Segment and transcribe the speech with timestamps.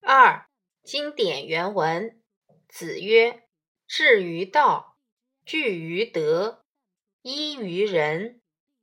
[0.00, 0.46] 二、
[0.82, 2.20] 经典原文：
[2.68, 3.44] 子曰
[3.86, 4.98] ：“志于道，
[5.44, 6.64] 据于德，
[7.22, 8.40] 依于仁，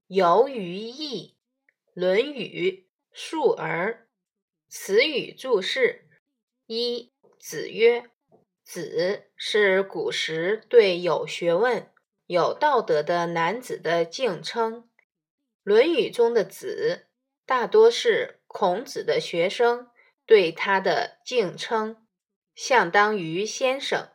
[0.08, 1.36] 游于义。”
[2.00, 3.94] 《论语·述而》。
[4.70, 6.08] 词语注释：
[6.68, 8.12] 一、子曰。
[8.64, 11.90] 子是古时对有学问、
[12.26, 14.82] 有道德的男子的敬称，
[15.64, 17.08] 《论语》中的子
[17.46, 19.90] 大多是孔子的学生
[20.28, 22.08] 对他的敬称，
[22.54, 24.12] 相当于先生。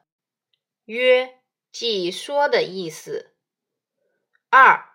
[0.84, 1.40] 曰，
[1.72, 3.34] 即说的意思。
[4.50, 4.94] 二，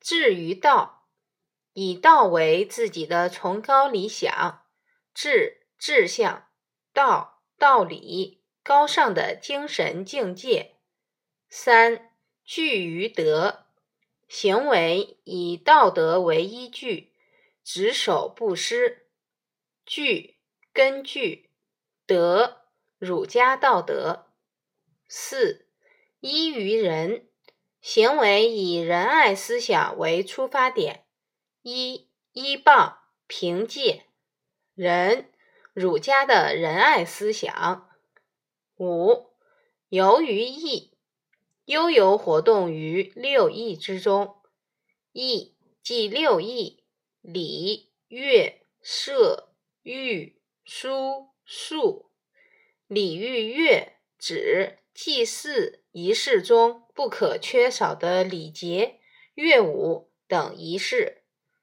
[0.00, 1.08] 志于道，
[1.74, 4.66] 以道为自己的崇高理想，
[5.14, 6.48] 志志向，
[6.92, 8.40] 道道理。
[8.66, 10.76] 高尚的精神境界。
[11.50, 13.66] 三，据于德，
[14.26, 17.12] 行为以道德为依据，
[17.62, 19.10] 执守不失。
[19.84, 20.38] 据，
[20.74, 21.50] 根据。
[22.04, 22.62] 德，
[22.98, 24.26] 儒家道德。
[25.08, 25.68] 四，
[26.18, 27.28] 依于仁，
[27.80, 31.06] 行为以仁爱思想为出发点，
[31.62, 34.06] 一依傍凭借。
[34.74, 35.30] 仁，
[35.72, 37.88] 儒家的仁爱思想。
[38.76, 39.30] 五，
[39.88, 40.98] 游于义，
[41.66, 44.42] 悠游活动于六艺之中。
[45.12, 46.82] 义即六艺：
[47.20, 49.50] 礼、乐、射、
[49.82, 52.10] 御、书、数。
[52.86, 59.00] 礼、遇、乐指祭祀仪式中不可缺少的礼节、
[59.34, 61.22] 乐舞等仪式。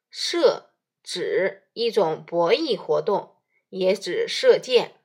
[0.10, 3.38] 射指一种博弈活动，
[3.70, 5.00] 也指射箭。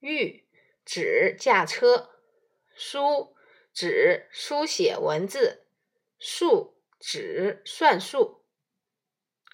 [0.00, 0.46] 御
[0.84, 2.10] 指驾车，
[2.74, 3.34] 书
[3.74, 5.66] 指书写文字，
[6.18, 8.44] 数指算术。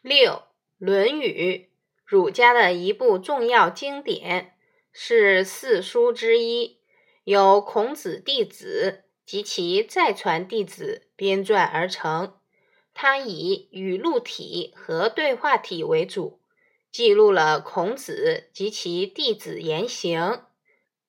[0.03, 0.31] 六，
[0.77, 1.71] 《论语》
[2.13, 4.55] 儒家的一部重要经典，
[4.93, 6.77] 是四书之一，
[7.25, 12.35] 由孔子弟子及其再传弟子编撰而成。
[12.93, 16.39] 它以语录体和对话体为主，
[16.91, 20.43] 记录了孔子及其弟子言行。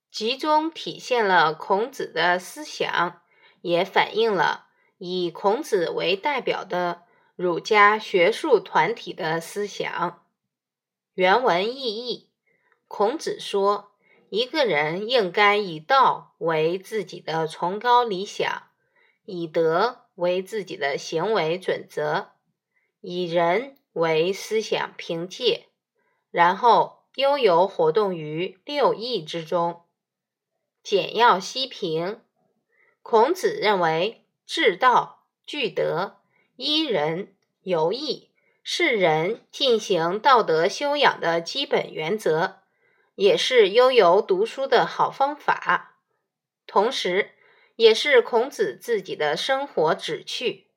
[0.10, 3.22] 集中体现了孔子的思想，
[3.62, 4.68] 也反映了
[5.00, 7.02] 以孔子为代表的
[7.36, 10.22] 儒家学术团体的思想。
[11.16, 12.32] 原文意义：
[12.88, 13.92] 孔子说，
[14.30, 18.64] 一个人应该以道为自己的崇高理想，
[19.26, 22.32] 以德为自己的行为准则，
[23.00, 25.68] 以仁为思想凭借，
[26.32, 29.84] 然后悠游活动于六艺之中。
[30.82, 32.22] 简要析评：
[33.04, 36.18] 孔子认为，治道、具德、
[36.56, 38.32] 依仁、游艺
[38.64, 42.62] 是人进行道德修养的基本原则，
[43.16, 45.98] 也是悠游读书的好方法，
[46.66, 47.32] 同时，
[47.76, 50.68] 也是孔子自己的生活旨趣。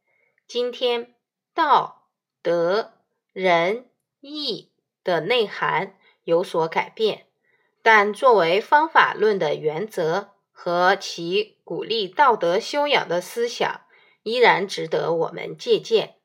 [0.49, 1.15] 今天，
[1.55, 2.09] 道、
[2.43, 2.95] 德、
[3.33, 3.89] 仁、
[4.21, 4.73] 义
[5.05, 7.27] 的内涵有所改变。
[7.83, 13.83] 但作为方法论的原则和其鼓励道德修养的思想，
[14.25, 16.17] 依然值得我们借鉴。